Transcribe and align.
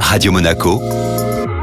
Radio 0.00 0.32
Monaco, 0.32 0.80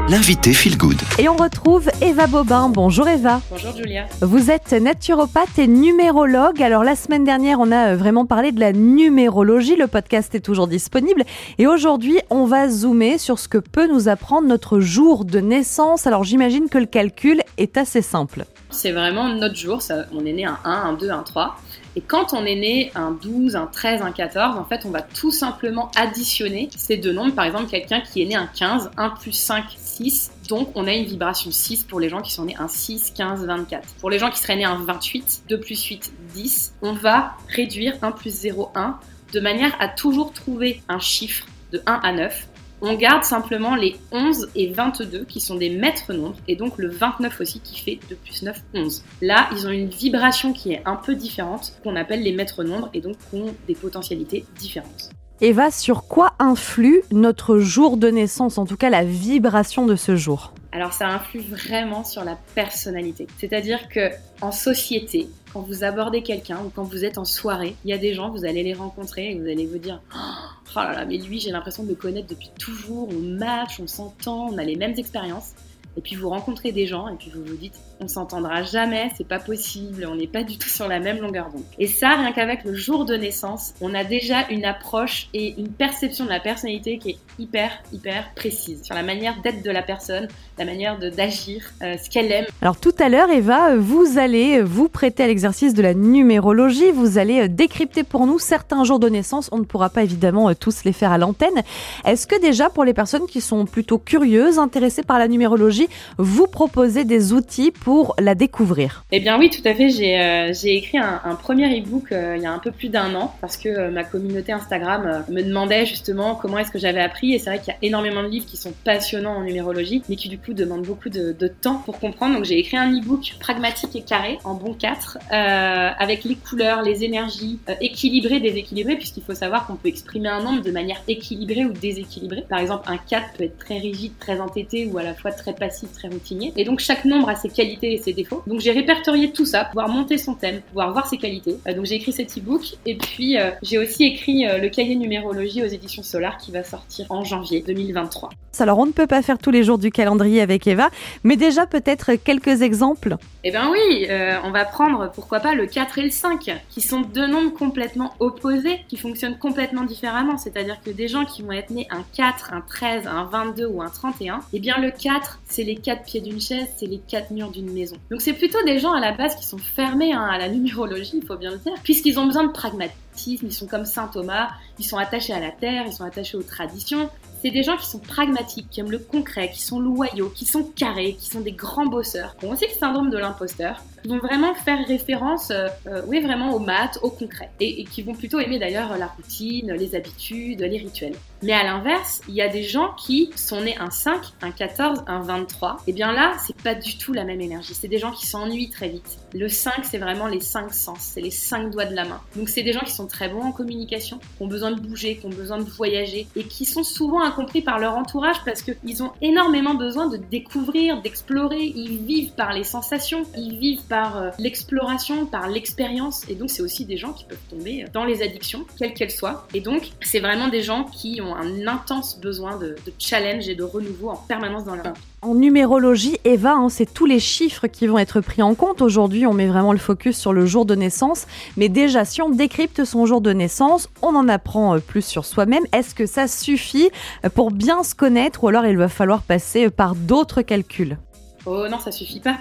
l'invité 0.08 0.52
Feel 0.52 0.76
Good. 0.76 0.96
Et 1.18 1.28
on 1.28 1.36
retrouve 1.36 1.90
Eva 2.00 2.26
Bobin. 2.26 2.68
Bonjour 2.68 3.08
Eva. 3.08 3.40
Bonjour 3.50 3.76
Julia. 3.76 4.06
Vous 4.20 4.50
êtes 4.50 4.72
naturopathe 4.72 5.58
et 5.58 5.66
numérologue. 5.66 6.62
Alors 6.62 6.84
la 6.84 6.94
semaine 6.96 7.24
dernière, 7.24 7.58
on 7.60 7.72
a 7.72 7.92
euh, 7.92 7.96
vraiment 7.96 8.26
parlé 8.26 8.52
de 8.52 8.60
la 8.60 8.72
numérologie. 8.72 9.76
Le 9.76 9.86
podcast 9.86 10.34
est 10.34 10.40
toujours 10.40 10.68
disponible. 10.68 11.24
Et 11.58 11.66
aujourd'hui, 11.66 12.18
on 12.30 12.44
va 12.44 12.68
zoomer 12.68 13.18
sur 13.18 13.38
ce 13.38 13.48
que 13.48 13.58
peut 13.58 13.86
nous 13.86 14.08
apprendre 14.08 14.46
notre 14.46 14.80
jour 14.80 15.24
de 15.24 15.40
naissance. 15.40 16.06
Alors 16.06 16.24
j'imagine 16.24 16.68
que 16.68 16.78
le 16.78 16.86
calcul 16.86 17.40
est 17.58 17.76
assez 17.76 18.02
simple. 18.02 18.44
C'est 18.70 18.92
vraiment 18.92 19.28
notre 19.28 19.56
jour. 19.56 19.82
Ça, 19.82 20.06
on 20.12 20.24
est 20.26 20.32
né 20.32 20.44
un 20.44 20.58
1, 20.64 20.70
un 20.70 20.92
2, 20.94 21.10
un 21.10 21.22
3. 21.22 21.56
Et 21.96 22.00
quand 22.00 22.34
on 22.34 22.44
est 22.44 22.56
né 22.56 22.92
un 22.94 23.12
12, 23.12 23.54
un 23.56 23.66
13, 23.66 24.02
un 24.02 24.10
14, 24.10 24.58
en 24.58 24.64
fait, 24.64 24.84
on 24.84 24.90
va 24.90 25.02
tout 25.02 25.30
simplement 25.30 25.90
additionner 25.96 26.68
ces 26.76 26.96
deux 26.96 27.12
nombres. 27.12 27.34
Par 27.34 27.44
exemple, 27.44 27.70
quelqu'un 27.70 28.00
qui 28.00 28.22
est 28.22 28.26
né 28.26 28.34
un 28.34 28.46
15, 28.46 28.90
1 28.96 29.10
plus 29.10 29.32
5, 29.32 29.64
6. 29.76 30.32
Donc, 30.48 30.70
on 30.74 30.86
a 30.86 30.92
une 30.92 31.04
vibration 31.04 31.50
6 31.50 31.84
pour 31.84 32.00
les 32.00 32.08
gens 32.08 32.20
qui 32.20 32.32
sont 32.32 32.44
nés 32.44 32.56
un 32.58 32.68
6, 32.68 33.12
15, 33.16 33.46
24. 33.46 33.86
Pour 34.00 34.10
les 34.10 34.18
gens 34.18 34.30
qui 34.30 34.38
seraient 34.38 34.56
nés 34.56 34.64
un 34.64 34.76
28, 34.76 35.44
2 35.48 35.60
plus 35.60 35.84
8, 35.84 36.12
10, 36.34 36.74
on 36.82 36.92
va 36.92 37.36
réduire 37.48 37.96
1 38.02 38.10
plus 38.12 38.30
0, 38.30 38.70
1 38.74 38.98
de 39.32 39.40
manière 39.40 39.74
à 39.80 39.88
toujours 39.88 40.32
trouver 40.32 40.82
un 40.88 40.98
chiffre 40.98 41.46
de 41.72 41.82
1 41.86 42.00
à 42.02 42.12
9 42.12 42.48
on 42.84 42.94
garde 42.94 43.24
simplement 43.24 43.74
les 43.74 43.96
11 44.12 44.50
et 44.54 44.70
22 44.70 45.24
qui 45.24 45.40
sont 45.40 45.54
des 45.54 45.70
maîtres 45.70 46.12
nombres 46.12 46.36
et 46.48 46.54
donc 46.54 46.76
le 46.76 46.88
29 46.88 47.40
aussi 47.40 47.60
qui 47.60 47.80
fait 47.80 47.98
2 48.10 48.14
plus 48.16 48.42
9, 48.42 48.62
11. 48.74 49.04
Là, 49.22 49.48
ils 49.52 49.66
ont 49.66 49.70
une 49.70 49.88
vibration 49.88 50.52
qui 50.52 50.72
est 50.72 50.82
un 50.84 50.96
peu 50.96 51.14
différente 51.14 51.72
qu'on 51.82 51.96
appelle 51.96 52.22
les 52.22 52.32
maîtres 52.32 52.62
nombres 52.62 52.90
et 52.92 53.00
donc 53.00 53.16
qui 53.30 53.36
ont 53.36 53.54
des 53.66 53.74
potentialités 53.74 54.44
différentes. 54.58 55.10
Eva, 55.40 55.70
sur 55.70 56.06
quoi 56.06 56.34
influe 56.38 57.02
notre 57.10 57.58
jour 57.58 57.96
de 57.96 58.08
naissance, 58.08 58.58
en 58.58 58.66
tout 58.66 58.76
cas 58.76 58.90
la 58.90 59.02
vibration 59.02 59.86
de 59.86 59.96
ce 59.96 60.14
jour? 60.14 60.52
Alors 60.70 60.92
ça 60.92 61.08
influe 61.08 61.40
vraiment 61.40 62.04
sur 62.04 62.24
la 62.24 62.36
personnalité. 62.54 63.26
C'est-à-dire 63.38 63.88
que 63.88 64.10
en 64.40 64.52
société, 64.52 65.28
quand 65.52 65.60
vous 65.60 65.84
abordez 65.84 66.22
quelqu'un 66.22 66.58
ou 66.64 66.70
quand 66.74 66.82
vous 66.82 67.04
êtes 67.04 67.16
en 67.16 67.24
soirée, 67.24 67.76
il 67.84 67.90
y 67.90 67.92
a 67.92 67.98
des 67.98 68.12
gens, 68.12 68.30
vous 68.30 68.44
allez 68.44 68.62
les 68.62 68.74
rencontrer 68.74 69.30
et 69.30 69.38
vous 69.38 69.46
allez 69.46 69.66
vous 69.66 69.78
dire 69.78 70.00
Oh 70.14 70.53
là 70.84 70.92
là, 70.92 71.04
mais 71.04 71.18
lui, 71.18 71.40
j'ai 71.40 71.50
l'impression 71.50 71.84
de 71.84 71.88
le 71.90 71.94
connaître 71.94 72.28
depuis 72.28 72.50
toujours, 72.58 73.08
on 73.08 73.20
match, 73.20 73.80
on 73.80 73.86
s'entend, 73.86 74.48
on 74.48 74.58
a 74.58 74.64
les 74.64 74.76
mêmes 74.76 74.94
expériences. 74.98 75.52
Et 75.96 76.00
puis 76.00 76.16
vous 76.16 76.28
rencontrez 76.28 76.72
des 76.72 76.86
gens 76.86 77.08
et 77.08 77.14
puis 77.14 77.30
vous 77.34 77.44
vous 77.44 77.56
dites 77.56 77.74
on 78.00 78.08
s'entendra 78.08 78.62
jamais, 78.64 79.10
c'est 79.16 79.26
pas 79.26 79.38
possible, 79.38 80.06
on 80.10 80.16
n'est 80.16 80.26
pas 80.26 80.42
du 80.42 80.58
tout 80.58 80.68
sur 80.78 80.88
la 80.88 81.00
même 81.00 81.18
longueur 81.18 81.50
d'onde. 81.50 81.62
Et 81.78 81.86
ça, 81.86 82.10
rien 82.10 82.32
qu'avec 82.32 82.64
le 82.64 82.74
jour 82.74 83.04
de 83.04 83.14
naissance, 83.14 83.74
on 83.80 83.94
a 83.94 84.04
déjà 84.04 84.48
une 84.50 84.64
approche 84.64 85.28
et 85.32 85.54
une 85.58 85.68
perception 85.68 86.24
de 86.24 86.30
la 86.30 86.40
personnalité 86.40 86.98
qui 86.98 87.10
est 87.10 87.18
hyper, 87.38 87.70
hyper 87.92 88.32
précise 88.34 88.82
sur 88.82 88.94
la 88.94 89.02
manière 89.02 89.40
d'être 89.42 89.62
de 89.62 89.70
la 89.70 89.82
personne, 89.82 90.28
la 90.58 90.64
manière 90.64 90.98
d'agir, 90.98 91.70
euh, 91.82 91.96
ce 92.02 92.10
qu'elle 92.10 92.30
aime. 92.30 92.46
Alors 92.62 92.78
tout 92.78 92.94
à 92.98 93.08
l'heure, 93.08 93.30
Eva, 93.30 93.76
vous 93.76 94.18
allez 94.18 94.62
vous 94.62 94.88
prêter 94.88 95.22
à 95.22 95.26
l'exercice 95.26 95.74
de 95.74 95.82
la 95.82 95.94
numérologie, 95.94 96.90
vous 96.90 97.18
allez 97.18 97.42
euh, 97.42 97.48
décrypter 97.48 98.04
pour 98.04 98.26
nous 98.26 98.38
certains 98.38 98.84
jours 98.84 98.98
de 98.98 99.08
naissance, 99.08 99.48
on 99.52 99.58
ne 99.58 99.64
pourra 99.64 99.90
pas 99.90 100.02
évidemment 100.02 100.48
euh, 100.48 100.54
tous 100.58 100.84
les 100.84 100.92
faire 100.92 101.12
à 101.12 101.18
l'antenne. 101.18 101.62
Est-ce 102.04 102.26
que 102.26 102.40
déjà 102.40 102.70
pour 102.70 102.84
les 102.84 102.94
personnes 102.94 103.26
qui 103.26 103.40
sont 103.40 103.64
plutôt 103.66 103.98
curieuses, 103.98 104.58
intéressées 104.58 105.02
par 105.02 105.18
la 105.18 105.28
numérologie, 105.28 105.83
vous 106.18 106.46
proposez 106.46 107.04
des 107.04 107.32
outils 107.32 107.70
pour 107.70 108.14
la 108.18 108.34
découvrir. 108.34 109.04
Eh 109.12 109.20
bien 109.20 109.38
oui, 109.38 109.50
tout 109.50 109.66
à 109.66 109.74
fait. 109.74 109.90
J'ai 109.90 110.20
euh, 110.20 110.52
écrit 110.64 110.98
un, 110.98 111.34
premier 111.34 111.78
e-book 111.78 112.12
euh, 112.12 112.36
il 112.36 112.42
y 112.42 112.46
a 112.46 112.52
un 112.52 112.58
peu 112.58 112.70
plus 112.70 112.88
d'un 112.88 113.14
an 113.14 113.34
parce 113.40 113.56
que 113.56 113.68
euh, 113.68 113.90
ma 113.90 114.04
communauté 114.04 114.52
Instagram 114.52 115.24
me 115.28 115.42
demandait 115.42 115.86
justement 115.86 116.34
comment 116.34 116.58
est-ce 116.58 116.70
que 116.70 116.78
j'avais 116.78 117.00
appris. 117.00 117.34
Et 117.34 117.38
c'est 117.38 117.50
vrai 117.50 117.58
qu'il 117.58 117.68
y 117.68 117.76
a 117.76 117.78
énormément 117.82 118.22
de 118.22 118.28
livres 118.28 118.46
qui 118.46 118.56
sont 118.56 118.72
passionnants 118.84 119.36
en 119.36 119.42
numérologie, 119.42 120.02
mais 120.08 120.16
qui 120.16 120.28
du 120.28 120.38
coup 120.38 120.54
demandent 120.54 120.86
beaucoup 120.86 121.08
de, 121.08 121.34
temps 121.60 121.82
pour 121.84 122.00
comprendre. 122.00 122.36
Donc 122.36 122.44
j'ai 122.44 122.58
écrit 122.58 122.76
un 122.76 122.90
e-book 122.90 123.34
pragmatique 123.38 123.94
et 123.94 124.02
carré 124.02 124.38
en 124.44 124.54
bon 124.54 124.74
4 124.74 125.18
avec 125.30 126.24
les 126.24 126.36
couleurs, 126.36 126.82
les 126.82 127.04
énergies, 127.04 127.58
équilibrées, 127.80 128.40
déséquilibrées, 128.40 128.96
puisqu'il 128.96 129.22
faut 129.22 129.34
savoir 129.34 129.66
qu'on 129.66 129.76
peut 129.76 129.88
exprimer 129.88 130.28
un 130.28 130.42
nombre 130.42 130.62
de 130.62 130.70
manière 130.70 131.00
équilibrée 131.06 131.64
ou 131.64 131.72
déséquilibrée. 131.72 132.44
Par 132.48 132.58
exemple, 132.58 132.84
un 132.86 132.96
4 132.96 133.34
peut 133.36 133.44
être 133.44 133.58
très 133.58 133.78
rigide, 133.78 134.12
très 134.18 134.40
entêté 134.40 134.86
ou 134.86 134.98
à 134.98 135.02
la 135.02 135.14
fois 135.14 135.32
très 135.32 135.52
passif 135.52 135.73
très 135.92 136.08
routinier. 136.08 136.52
Et 136.56 136.64
donc 136.64 136.80
chaque 136.80 137.04
nombre 137.04 137.28
a 137.28 137.34
ses 137.34 137.48
qualités 137.48 137.92
et 137.92 137.98
ses 137.98 138.12
défauts. 138.12 138.42
Donc 138.46 138.60
j'ai 138.60 138.72
répertorié 138.72 139.32
tout 139.32 139.46
ça, 139.46 139.64
pouvoir 139.64 139.88
monter 139.88 140.18
son 140.18 140.34
thème, 140.34 140.60
pouvoir 140.68 140.92
voir 140.92 141.06
ses 141.06 141.18
qualités. 141.18 141.56
Euh, 141.66 141.74
donc 141.74 141.86
j'ai 141.86 141.96
écrit 141.96 142.12
cet 142.12 142.36
e-book 142.38 142.76
et 142.86 142.96
puis 142.96 143.38
euh, 143.38 143.50
j'ai 143.62 143.78
aussi 143.78 144.04
écrit 144.04 144.46
euh, 144.46 144.58
le 144.58 144.68
cahier 144.68 144.96
numérologie 144.96 145.62
aux 145.62 145.66
éditions 145.66 146.02
Solar 146.02 146.38
qui 146.38 146.52
va 146.52 146.64
sortir 146.64 147.06
en 147.10 147.24
janvier 147.24 147.62
2023. 147.66 148.30
Alors 148.60 148.78
on 148.78 148.86
ne 148.86 148.92
peut 148.92 149.08
pas 149.08 149.20
faire 149.20 149.38
tous 149.38 149.50
les 149.50 149.64
jours 149.64 149.78
du 149.78 149.90
calendrier 149.90 150.40
avec 150.40 150.66
Eva, 150.68 150.90
mais 151.24 151.36
déjà 151.36 151.66
peut-être 151.66 152.14
quelques 152.14 152.62
exemples. 152.62 153.16
Eh 153.42 153.50
bien 153.50 153.68
oui, 153.70 154.06
on 154.44 154.52
va 154.52 154.64
prendre 154.64 155.10
pourquoi 155.12 155.40
pas 155.40 155.54
le 155.54 155.66
4 155.66 155.98
et 155.98 156.02
le 156.02 156.10
5, 156.10 156.62
qui 156.70 156.80
sont 156.80 157.00
deux 157.00 157.26
nombres 157.26 157.52
complètement 157.52 158.14
opposés, 158.20 158.80
qui 158.88 158.96
fonctionnent 158.96 159.36
complètement 159.38 159.82
différemment. 159.82 160.38
C'est-à-dire 160.38 160.78
que 160.84 160.90
des 160.90 161.08
gens 161.08 161.24
qui 161.24 161.42
vont 161.42 161.50
être 161.50 161.70
nés 161.70 161.88
un 161.90 162.04
4, 162.16 162.52
un 162.52 162.60
13, 162.60 163.08
un 163.08 163.24
22 163.24 163.66
ou 163.66 163.82
un 163.82 163.88
31, 163.88 164.40
eh 164.52 164.60
bien 164.60 164.78
le 164.78 164.92
4, 164.92 165.40
c'est 165.48 165.63
les 165.64 165.76
quatre 165.76 166.04
pieds 166.04 166.20
d'une 166.20 166.40
chaise, 166.40 166.68
c'est 166.76 166.86
les 166.86 166.98
quatre 166.98 167.30
murs 167.30 167.50
d'une 167.50 167.70
maison. 167.70 167.96
Donc 168.10 168.20
c'est 168.20 168.32
plutôt 168.32 168.62
des 168.64 168.78
gens 168.78 168.92
à 168.92 169.00
la 169.00 169.12
base 169.12 169.34
qui 169.36 169.44
sont 169.44 169.58
fermés 169.58 170.12
hein, 170.12 170.22
à 170.22 170.38
la 170.38 170.48
numérologie, 170.48 171.18
il 171.20 171.26
faut 171.26 171.36
bien 171.36 171.50
le 171.50 171.58
dire, 171.58 171.74
puisqu'ils 171.82 172.18
ont 172.18 172.26
besoin 172.26 172.44
de 172.44 172.52
pragmatisme, 172.52 173.46
ils 173.46 173.52
sont 173.52 173.66
comme 173.66 173.84
Saint 173.84 174.08
Thomas, 174.08 174.48
ils 174.78 174.84
sont 174.84 174.98
attachés 174.98 175.32
à 175.32 175.40
la 175.40 175.50
terre, 175.50 175.84
ils 175.86 175.92
sont 175.92 176.04
attachés 176.04 176.36
aux 176.36 176.42
traditions. 176.42 177.08
C'est 177.42 177.50
des 177.50 177.62
gens 177.62 177.76
qui 177.76 177.86
sont 177.86 177.98
pragmatiques, 177.98 178.68
qui 178.70 178.80
aiment 178.80 178.90
le 178.90 178.98
concret, 178.98 179.50
qui 179.50 179.60
sont 179.62 179.78
loyaux, 179.78 180.30
qui 180.30 180.46
sont 180.46 180.64
carrés, 180.64 181.14
qui 181.18 181.28
sont 181.28 181.40
des 181.40 181.52
grands 181.52 181.86
bosseurs, 181.86 182.36
qui 182.36 182.46
ont 182.46 182.50
aussi 182.50 182.64
le 182.66 182.78
syndrome 182.78 183.10
de 183.10 183.18
l'imposteur, 183.18 183.82
vont 184.08 184.18
vraiment 184.18 184.54
faire 184.54 184.86
référence, 184.86 185.50
euh, 185.50 185.68
euh, 185.86 186.02
oui, 186.06 186.20
vraiment 186.20 186.54
aux 186.54 186.58
maths, 186.58 186.98
au 187.02 187.10
concret, 187.10 187.50
et, 187.60 187.80
et 187.80 187.84
qui 187.84 188.02
vont 188.02 188.14
plutôt 188.14 188.38
aimer 188.38 188.58
d'ailleurs 188.58 188.96
la 188.98 189.06
routine, 189.06 189.72
les 189.72 189.94
habitudes, 189.94 190.60
les 190.60 190.78
rituels. 190.78 191.14
Mais 191.44 191.52
à 191.52 191.62
l'inverse, 191.62 192.22
il 192.26 192.34
y 192.34 192.40
a 192.40 192.48
des 192.48 192.62
gens 192.62 192.94
qui 192.96 193.30
sont 193.36 193.60
nés 193.60 193.76
un 193.78 193.90
5, 193.90 194.18
un 194.40 194.50
14, 194.50 195.04
un 195.06 195.20
23. 195.20 195.76
Et 195.86 195.92
bien 195.92 196.12
là, 196.12 196.32
c'est 196.46 196.56
pas 196.56 196.74
du 196.74 196.96
tout 196.96 197.12
la 197.12 197.24
même 197.24 197.42
énergie. 197.42 197.74
C'est 197.74 197.88
des 197.88 197.98
gens 197.98 198.12
qui 198.12 198.26
s'ennuient 198.26 198.70
très 198.70 198.88
vite. 198.88 199.18
Le 199.34 199.48
5, 199.48 199.84
c'est 199.84 199.98
vraiment 199.98 200.26
les 200.26 200.40
5 200.40 200.72
sens, 200.72 200.98
c'est 201.00 201.20
les 201.20 201.30
5 201.30 201.70
doigts 201.70 201.84
de 201.84 201.94
la 201.94 202.06
main. 202.06 202.20
Donc 202.36 202.48
c'est 202.48 202.62
des 202.62 202.72
gens 202.72 202.80
qui 202.80 202.92
sont 202.92 203.06
très 203.06 203.28
bons 203.28 203.42
en 203.42 203.52
communication, 203.52 204.18
qui 204.18 204.42
ont 204.42 204.46
besoin 204.46 204.70
de 204.70 204.80
bouger, 204.80 205.16
qui 205.18 205.26
ont 205.26 205.30
besoin 205.30 205.58
de 205.58 205.64
voyager 205.64 206.26
et 206.34 206.44
qui 206.44 206.64
sont 206.64 206.82
souvent 206.82 207.20
incompris 207.20 207.60
par 207.60 207.78
leur 207.78 207.94
entourage 207.94 208.36
parce 208.46 208.62
qu'ils 208.62 209.02
ont 209.02 209.12
énormément 209.20 209.74
besoin 209.74 210.08
de 210.08 210.16
découvrir, 210.16 211.02
d'explorer. 211.02 211.62
Ils 211.62 211.98
vivent 211.98 212.32
par 212.32 212.54
les 212.54 212.64
sensations, 212.64 213.24
ils 213.36 213.58
vivent 213.58 213.82
par 213.82 213.93
euh, 213.94 214.30
l'exploration, 214.38 215.26
par 215.26 215.48
l'expérience. 215.48 216.28
Et 216.28 216.34
donc 216.34 216.50
c'est 216.50 216.62
aussi 216.62 216.84
des 216.84 216.96
gens 216.96 217.12
qui 217.12 217.24
peuvent 217.24 217.38
tomber 217.48 217.84
dans 217.92 218.04
les 218.04 218.22
addictions, 218.22 218.64
quelles 218.78 218.94
qu'elles 218.94 219.10
soient. 219.10 219.46
Et 219.54 219.60
donc 219.60 219.90
c'est 220.00 220.20
vraiment 220.20 220.48
des 220.48 220.62
gens 220.62 220.84
qui 220.84 221.20
ont 221.20 221.34
un 221.34 221.66
intense 221.66 222.18
besoin 222.20 222.56
de, 222.58 222.76
challenge 222.98 223.48
et 223.48 223.54
de 223.54 223.62
renouveau 223.62 224.10
en 224.10 224.16
permanence 224.16 224.64
dans 224.64 224.74
leur 224.74 224.84
vie. 224.84 225.00
En 225.22 225.34
numérologie, 225.34 226.18
Eva, 226.24 226.52
hein, 226.52 226.68
c'est 226.68 226.92
tous 226.92 227.06
les 227.06 227.18
chiffres 227.18 227.66
qui 227.66 227.86
vont 227.86 227.98
être 227.98 228.20
pris 228.20 228.42
en 228.42 228.54
compte. 228.54 228.82
Aujourd'hui, 228.82 229.26
on 229.26 229.32
met 229.32 229.46
vraiment 229.46 229.72
le 229.72 229.78
focus 229.78 230.18
sur 230.18 230.32
le 230.32 230.44
jour 230.44 230.66
de 230.66 230.74
naissance. 230.74 231.26
Mais 231.56 231.68
déjà, 231.68 232.04
si 232.04 232.20
on 232.20 232.28
décrypte 232.28 232.84
son 232.84 233.06
jour 233.06 233.20
de 233.20 233.32
naissance, 233.32 233.88
on 234.02 234.14
en 234.14 234.28
apprend 234.28 234.76
euh, 234.76 234.80
plus 234.80 235.04
sur 235.04 235.24
soi-même. 235.24 235.64
Est-ce 235.72 235.94
que 235.94 236.06
ça 236.06 236.28
suffit 236.28 236.90
euh, 237.24 237.30
pour 237.30 237.50
bien 237.50 237.82
se 237.84 237.94
connaître 237.94 238.44
ou 238.44 238.48
alors 238.48 238.66
il 238.66 238.76
va 238.76 238.88
falloir 238.88 239.22
passer 239.22 239.70
par 239.70 239.94
d'autres 239.94 240.42
calculs? 240.42 240.98
Oh 241.46 241.68
non, 241.68 241.78
ça 241.78 241.92
suffit 241.92 242.20
pas. 242.20 242.38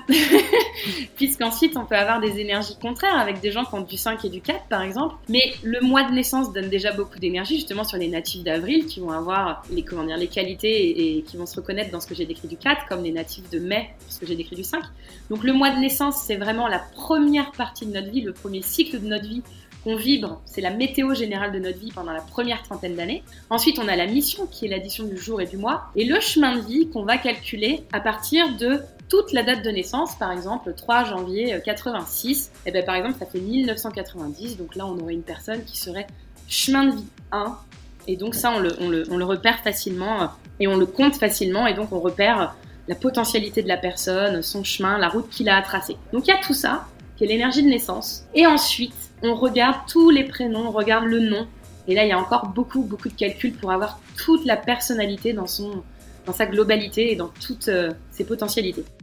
Puisqu'ensuite, 1.15 1.75
on 1.75 1.85
peut 1.85 1.95
avoir 1.95 2.21
des 2.21 2.39
énergies 2.39 2.77
contraires 2.81 3.17
avec 3.17 3.41
des 3.41 3.51
gens 3.51 3.65
qui 3.65 3.75
ont 3.75 3.81
du 3.81 3.97
5 3.97 4.23
et 4.23 4.29
du 4.29 4.39
4, 4.39 4.67
par 4.67 4.81
exemple. 4.81 5.15
Mais 5.27 5.53
le 5.61 5.81
mois 5.81 6.03
de 6.03 6.13
naissance 6.13 6.53
donne 6.53 6.69
déjà 6.69 6.93
beaucoup 6.93 7.19
d'énergie, 7.19 7.55
justement, 7.55 7.83
sur 7.83 7.97
les 7.97 8.07
natifs 8.07 8.43
d'avril, 8.43 8.85
qui 8.85 9.01
vont 9.01 9.11
avoir 9.11 9.63
les, 9.69 9.83
qualités 10.27 11.17
et, 11.17 11.21
qui 11.23 11.35
vont 11.35 11.45
se 11.45 11.57
reconnaître 11.57 11.91
dans 11.91 11.99
ce 11.99 12.07
que 12.07 12.15
j'ai 12.15 12.25
décrit 12.25 12.47
du 12.47 12.55
4, 12.55 12.87
comme 12.87 13.03
les 13.03 13.11
natifs 13.11 13.49
de 13.49 13.59
mai, 13.59 13.89
ce 14.07 14.19
que 14.19 14.25
j'ai 14.25 14.35
décrit 14.35 14.55
du 14.55 14.63
5. 14.63 14.81
Donc, 15.29 15.43
le 15.43 15.51
mois 15.51 15.71
de 15.71 15.79
naissance, 15.79 16.23
c'est 16.25 16.37
vraiment 16.37 16.67
la 16.67 16.79
première 16.79 17.51
partie 17.51 17.85
de 17.85 17.91
notre 17.91 18.09
vie, 18.09 18.21
le 18.21 18.33
premier 18.33 18.61
cycle 18.61 19.01
de 19.01 19.07
notre 19.07 19.27
vie 19.27 19.43
qu'on 19.83 19.95
vibre, 19.95 20.41
c'est 20.45 20.61
la 20.61 20.71
météo 20.71 21.13
générale 21.13 21.51
de 21.51 21.59
notre 21.59 21.77
vie 21.77 21.91
pendant 21.91 22.13
la 22.13 22.21
première 22.21 22.63
trentaine 22.63 22.95
d'années. 22.95 23.23
Ensuite, 23.49 23.79
on 23.79 23.87
a 23.87 23.95
la 23.95 24.07
mission, 24.07 24.47
qui 24.47 24.65
est 24.65 24.69
l'addition 24.69 25.03
du 25.05 25.17
jour 25.17 25.41
et 25.41 25.45
du 25.45 25.57
mois, 25.57 25.85
et 25.95 26.05
le 26.05 26.19
chemin 26.19 26.55
de 26.55 26.61
vie 26.61 26.89
qu'on 26.89 27.03
va 27.03 27.17
calculer 27.17 27.83
à 27.91 27.99
partir 27.99 28.55
de 28.57 28.79
toute 29.09 29.31
la 29.31 29.43
date 29.43 29.63
de 29.63 29.69
naissance, 29.69 30.15
par 30.15 30.31
exemple 30.31 30.73
3 30.73 31.03
janvier 31.05 31.59
86, 31.63 32.51
et 32.65 32.71
bien 32.71 32.81
par 32.81 32.95
exemple 32.95 33.15
ça 33.19 33.25
fait 33.25 33.39
1990, 33.39 34.57
donc 34.57 34.75
là 34.75 34.87
on 34.87 34.97
aurait 34.97 35.13
une 35.13 35.21
personne 35.21 35.63
qui 35.65 35.77
serait 35.77 36.07
chemin 36.47 36.85
de 36.85 36.95
vie 36.95 37.05
1, 37.31 37.55
et 38.07 38.15
donc 38.15 38.33
ça 38.33 38.51
on 38.51 38.59
le, 38.59 38.75
on 38.79 38.89
le, 38.89 39.03
on 39.11 39.17
le 39.17 39.25
repère 39.25 39.59
facilement 39.59 40.31
et 40.59 40.67
on 40.67 40.77
le 40.77 40.85
compte 40.85 41.15
facilement, 41.15 41.67
et 41.67 41.73
donc 41.73 41.91
on 41.91 41.99
repère 41.99 42.55
la 42.87 42.95
potentialité 42.95 43.61
de 43.61 43.67
la 43.67 43.77
personne, 43.77 44.41
son 44.41 44.63
chemin, 44.63 44.97
la 44.97 45.09
route 45.09 45.29
qu'il 45.29 45.47
a 45.47 45.57
à 45.57 45.61
tracer. 45.61 45.95
Donc 46.11 46.27
il 46.27 46.31
y 46.31 46.33
a 46.33 46.39
tout 46.41 46.53
ça, 46.53 46.87
qui 47.15 47.25
est 47.25 47.27
l'énergie 47.27 47.61
de 47.61 47.69
naissance, 47.69 48.23
et 48.33 48.47
ensuite 48.47 49.11
on 49.23 49.35
regarde 49.35 49.77
tous 49.87 50.09
les 50.09 50.25
prénoms, 50.25 50.67
on 50.67 50.71
regarde 50.71 51.05
le 51.05 51.19
nom, 51.19 51.47
Et 51.87 51.95
là, 51.95 52.05
il 52.05 52.09
y 52.09 52.11
a 52.11 52.19
encore 52.19 52.47
beaucoup, 52.47 52.83
beaucoup 52.83 53.09
de 53.09 53.13
calculs 53.13 53.53
pour 53.53 53.71
avoir 53.71 53.99
toute 54.17 54.45
la 54.45 54.55
personnalité 54.55 55.33
dans, 55.33 55.47
son, 55.47 55.83
dans 56.25 56.33
sa 56.33 56.45
globalité 56.45 57.11
et 57.11 57.15
dans 57.15 57.31
toutes 57.41 57.69
ses 58.11 58.23
potentialités. 58.25 58.85